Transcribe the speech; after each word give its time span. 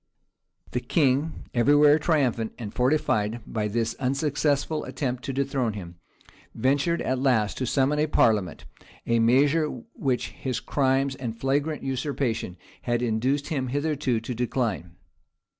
{1484.} 0.73 0.81
The 1.31 1.43
king, 1.43 1.49
every 1.53 1.75
where 1.75 1.99
triumphant, 1.99 2.53
and 2.57 2.73
fortified 2.73 3.39
by 3.45 3.67
this 3.67 3.93
unsuccessful 3.99 4.83
attempt 4.85 5.23
to 5.25 5.31
dethrone 5.31 5.73
him, 5.73 5.97
ventured 6.55 7.03
at 7.03 7.19
last 7.19 7.59
to 7.59 7.67
summon 7.67 7.99
a 7.99 8.07
parliament; 8.07 8.65
a 9.05 9.19
measure 9.19 9.67
which 9.93 10.29
his 10.29 10.59
crimes 10.59 11.13
and 11.13 11.39
flagrant 11.39 11.83
usurpation 11.83 12.57
had 12.81 13.03
induced 13.03 13.49
him 13.49 13.67
hitherto 13.67 14.19
to 14.19 14.33
decline. 14.33 14.95